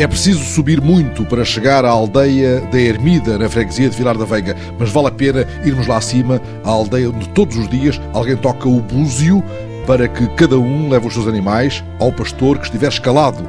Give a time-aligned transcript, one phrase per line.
[0.00, 4.24] É preciso subir muito para chegar à aldeia da Ermida, na freguesia de Vilar da
[4.24, 8.34] Veiga, mas vale a pena irmos lá acima, à aldeia onde todos os dias alguém
[8.34, 9.44] toca o búzio
[9.86, 13.46] para que cada um leve os seus animais ao pastor que estiver escalado.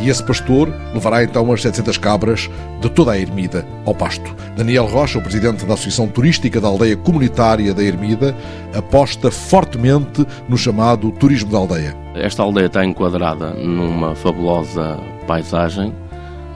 [0.00, 2.48] E esse pastor levará então umas 700 cabras
[2.80, 4.32] de toda a Ermida ao pasto.
[4.56, 8.36] Daniel Rocha, o presidente da Associação Turística da Aldeia Comunitária da Ermida,
[8.72, 11.96] aposta fortemente no chamado turismo da aldeia.
[12.14, 15.94] Esta aldeia está enquadrada numa fabulosa paisagem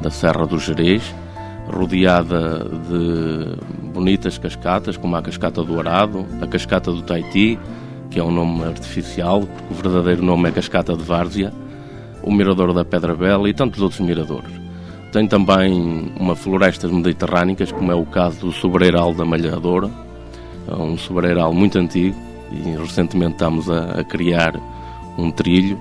[0.00, 1.14] da Serra do Jerez,
[1.68, 7.58] rodeada de bonitas cascatas, como a Cascata do Arado, a Cascata do Taiti,
[8.10, 11.52] que é um nome artificial, porque o verdadeiro nome é Cascata de Várzea,
[12.22, 14.50] o Mirador da Pedra Bela e tantos outros miradores.
[15.12, 19.90] Tem também uma florestas mediterrânicas, como é o caso do Sobreiral da Malhadora,
[20.66, 22.16] é um sobreiral muito antigo
[22.50, 24.54] e recentemente estamos a, a criar
[25.18, 25.78] um trilho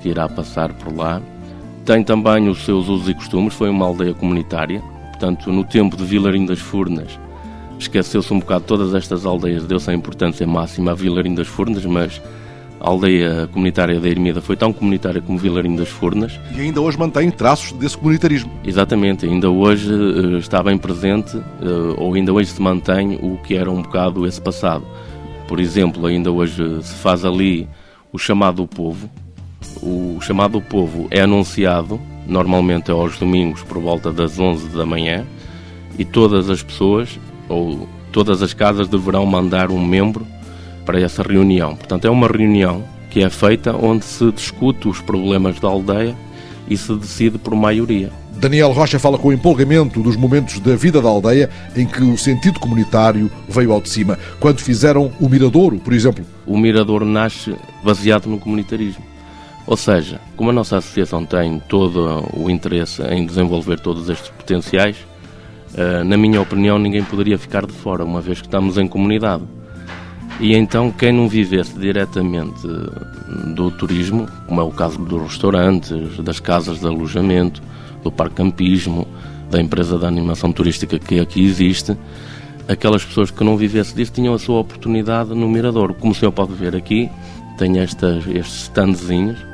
[0.00, 1.20] que irá passar por lá.
[1.88, 6.04] Tem também os seus usos e costumes, foi uma aldeia comunitária, portanto, no tempo de
[6.04, 7.18] Vilarim das Furnas,
[7.78, 12.20] esqueceu-se um bocado todas estas aldeias, deu-se a importância máxima a Vilarim das Furnas, mas
[12.78, 16.38] a aldeia comunitária da Ermida foi tão comunitária como Vilarim das Furnas.
[16.54, 18.52] E ainda hoje mantém traços desse comunitarismo.
[18.62, 23.54] Exatamente, ainda hoje uh, está bem presente, uh, ou ainda hoje se mantém o que
[23.54, 24.84] era um bocado esse passado.
[25.48, 27.66] Por exemplo, ainda hoje se faz ali
[28.12, 29.08] o chamado povo,
[29.82, 35.26] o chamado povo é anunciado normalmente aos domingos por volta das 11 da manhã
[35.98, 40.26] e todas as pessoas ou todas as casas deverão mandar um membro
[40.84, 41.76] para essa reunião.
[41.76, 46.16] Portanto, é uma reunião que é feita onde se discute os problemas da aldeia
[46.68, 48.10] e se decide por maioria.
[48.36, 52.60] Daniel Rocha fala com empolgamento dos momentos da vida da aldeia em que o sentido
[52.60, 54.16] comunitário veio ao de cima.
[54.38, 56.24] Quando fizeram o Miradouro, por exemplo.
[56.46, 59.02] O Miradouro nasce baseado no comunitarismo.
[59.68, 64.96] Ou seja, como a nossa associação tem todo o interesse em desenvolver todos estes potenciais,
[65.74, 69.42] eh, na minha opinião, ninguém poderia ficar de fora, uma vez que estamos em comunidade.
[70.40, 72.66] E então, quem não vivesse diretamente
[73.54, 77.60] do turismo, como é o caso dos restaurantes, das casas de alojamento,
[78.02, 79.06] do parque campismo,
[79.50, 81.94] da empresa de animação turística que aqui existe,
[82.66, 85.92] aquelas pessoas que não vivessem disso tinham a sua oportunidade no Mirador.
[85.92, 87.10] Como o senhor pode ver aqui,
[87.58, 89.46] tem estas, estes standzinhos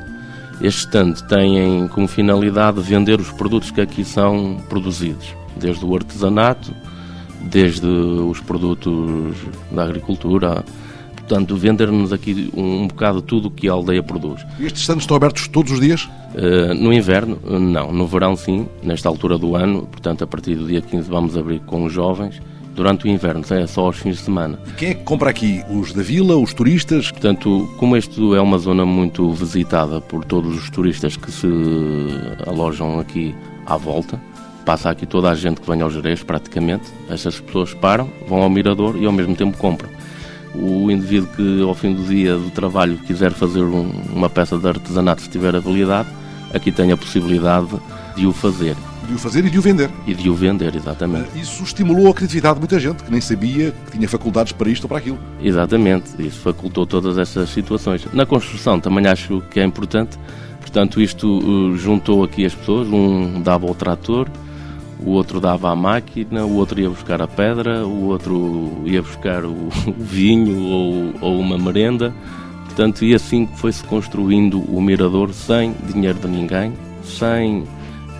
[0.61, 6.73] estes stands têm como finalidade vender os produtos que aqui são produzidos, desde o artesanato,
[7.41, 9.35] desde os produtos
[9.71, 10.63] da agricultura,
[11.15, 14.45] portanto, vender-nos aqui um, um bocado tudo o que a aldeia produz.
[14.59, 16.03] E estes stands estão abertos todos os dias?
[16.33, 17.91] Uh, no inverno, não.
[17.91, 21.59] No verão, sim, nesta altura do ano, portanto, a partir do dia 15 vamos abrir
[21.61, 22.41] com os jovens
[22.75, 24.59] durante o inverno, é só aos fins de semana.
[24.67, 25.63] E quem é que compra aqui?
[25.69, 27.09] Os da vila, os turistas?
[27.09, 31.47] Portanto, como isto é uma zona muito visitada por todos os turistas que se
[32.45, 33.33] alojam aqui
[33.65, 34.21] à volta,
[34.65, 38.49] passa aqui toda a gente que vem aos Jerez praticamente, essas pessoas param, vão ao
[38.49, 39.89] mirador e ao mesmo tempo compram.
[40.53, 44.67] O indivíduo que ao fim do dia do trabalho quiser fazer um, uma peça de
[44.67, 46.09] artesanato se tiver habilidade,
[46.53, 47.69] aqui tem a possibilidade
[48.15, 48.75] de o fazer.
[49.07, 49.89] De o fazer e de o vender.
[50.07, 51.29] E de o vender, exatamente.
[51.35, 54.69] Ah, isso estimulou a criatividade de muita gente que nem sabia que tinha faculdades para
[54.69, 55.19] isto ou para aquilo.
[55.41, 58.07] Exatamente, isso facultou todas essas situações.
[58.13, 60.17] Na construção também acho que é importante,
[60.59, 64.27] portanto, isto uh, juntou aqui as pessoas, um dava ao trator,
[64.99, 69.45] o outro dava a máquina, o outro ia buscar a pedra, o outro ia buscar
[69.45, 72.13] o, vinho ou, ou uma merenda.
[72.65, 76.73] Portanto, e assim foi-se construindo o mirador sem dinheiro de ninguém,
[77.03, 77.65] sem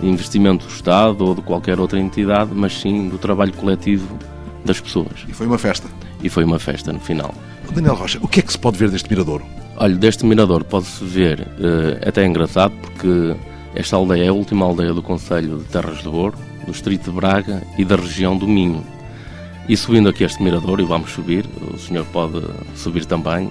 [0.02, 4.18] investimento do Estado ou de qualquer outra entidade, mas sim do trabalho coletivo
[4.64, 5.24] das pessoas.
[5.28, 5.88] E foi uma festa.
[6.22, 7.34] E foi uma festa no final.
[7.72, 9.42] Daniel Rocha, o que é que se pode ver deste mirador?
[9.76, 13.36] Olha, deste mirador pode-se ver, uh, até é engraçado, porque
[13.74, 17.16] esta aldeia é a última aldeia do Conselho de Terras de Ouro, do Distrito de
[17.16, 18.82] Braga e da região do Minho.
[19.68, 21.44] E subindo aqui este mirador, e vamos subir,
[21.74, 22.42] o senhor pode
[22.74, 23.50] subir também,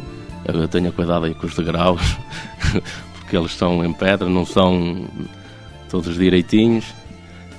[0.72, 2.18] tenha cuidado aí com os degraus,
[3.14, 5.06] porque eles são em pedra, não são
[5.96, 6.94] todos direitinhos.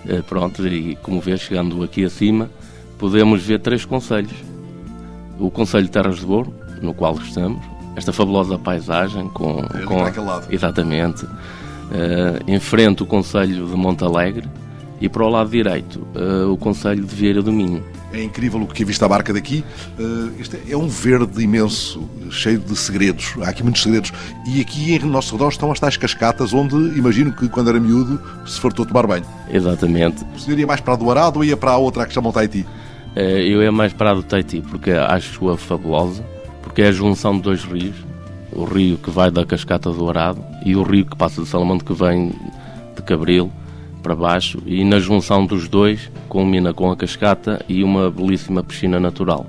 [0.07, 2.51] Eh, pronto, e como vê, chegando aqui acima,
[2.99, 4.35] podemos ver três conselhos.
[5.39, 7.65] O Conselho de Terras de Ouro, no qual estamos,
[7.97, 9.61] esta fabulosa paisagem com...
[9.75, 10.47] É com lado.
[10.51, 11.25] Exatamente.
[11.25, 14.47] Uh, em frente o Conselho de Monte Alegre
[15.01, 17.83] e para o lado direito uh, o Conselho de Vieira do Minho.
[18.13, 19.65] É incrível o que é visto a barca daqui.
[19.99, 23.35] Uh, este é um verde imenso, cheio de segredos.
[23.43, 24.13] Há aqui muitos segredos.
[24.47, 28.21] E aqui em nosso redor estão as tais cascatas onde imagino que quando era miúdo
[28.47, 29.25] se fartou tomar banho.
[29.51, 30.25] Exatamente.
[30.35, 32.33] O senhor ia mais para a do Arado ou ia para a outra que chamam
[32.33, 32.67] Taiti?
[33.15, 36.25] Uh, eu ia mais para a do Taiti porque acho-a fabulosa,
[36.63, 37.97] porque é a junção de dois rios.
[38.53, 41.85] O rio que vai da cascata do Arado e o rio que passa de Salamonte
[41.85, 42.33] que vem
[42.95, 43.53] de Cabril
[44.07, 49.01] para baixo e na junção dos dois culmina com a cascata e uma belíssima piscina
[49.01, 49.45] natural.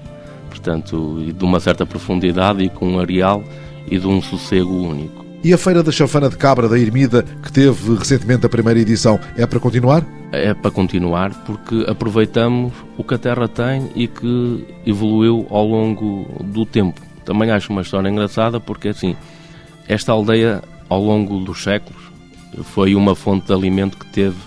[0.49, 3.43] Portanto, de uma certa profundidade e com um areal
[3.85, 5.23] e de um sossego único.
[5.43, 9.19] E a Feira da Chanfana de Cabra da Ermida, que teve recentemente a primeira edição,
[9.37, 10.03] é para continuar?
[10.31, 16.27] É para continuar porque aproveitamos o que a terra tem e que evoluiu ao longo
[16.43, 16.99] do tempo.
[17.23, 19.15] Também acho uma história engraçada porque assim,
[19.87, 22.06] esta aldeia ao longo dos séculos
[22.63, 24.37] foi uma fonte de alimento que teve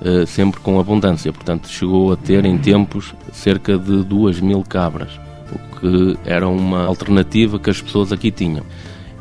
[0.00, 1.32] uh, sempre com abundância.
[1.32, 5.10] Portanto, chegou a ter em tempos cerca de duas mil cabras,
[5.52, 8.64] o que era uma alternativa que as pessoas aqui tinham.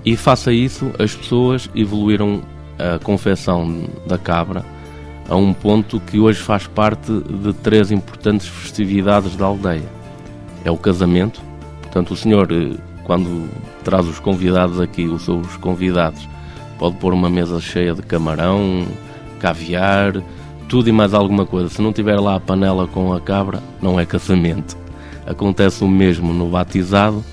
[0.05, 2.41] E face a isso, as pessoas evoluíram
[2.77, 4.65] a confecção da cabra
[5.29, 9.89] a um ponto que hoje faz parte de três importantes festividades da aldeia.
[10.65, 11.41] É o casamento,
[11.81, 13.49] portanto, o senhor, eh, quando
[13.83, 16.27] traz os convidados aqui, os seus convidados,
[16.83, 18.85] pode pôr uma mesa cheia de camarão,
[19.39, 20.21] caviar,
[20.68, 21.69] tudo e mais alguma coisa.
[21.69, 24.75] Se não tiver lá a panela com a cabra, não é casamento.
[25.25, 27.24] Acontece o mesmo no batizado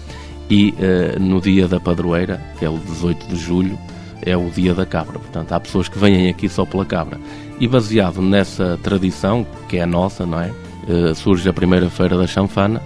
[0.49, 3.77] e uh, no dia da padroeira, que é o 18 de julho,
[4.23, 5.19] é o dia da cabra.
[5.19, 7.19] Portanto, há pessoas que vêm aqui só pela cabra.
[7.59, 10.53] E baseado nessa tradição, que é a nossa, não é?
[10.87, 12.81] Uh, surge a primeira feira da chanfana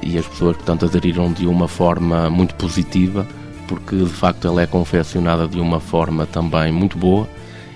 [0.00, 3.26] e as pessoas, portanto, aderiram de uma forma muito positiva,
[3.66, 7.28] porque de facto ela é confeccionada de uma forma também muito boa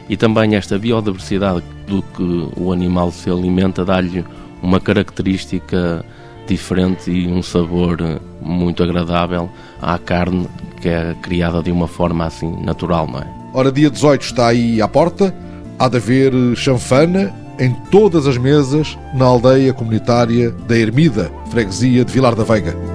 [0.08, 4.24] e também esta biodiversidade do que o animal se alimenta dá-lhe
[4.62, 6.04] uma característica
[6.46, 7.98] diferente e um sabor
[8.40, 9.48] muito agradável
[9.80, 10.48] à carne
[10.80, 13.26] que é criada de uma forma assim natural, não é?
[13.52, 15.34] Ora, dia 18 está aí à porta,
[15.78, 22.12] há de haver chanfana em todas as mesas na aldeia comunitária da Ermida, freguesia de
[22.12, 22.89] Vilar da Veiga.